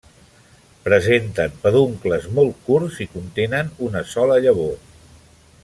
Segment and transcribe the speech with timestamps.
[0.85, 4.77] Presenten peduncles molt curts i contenen una sola llavor.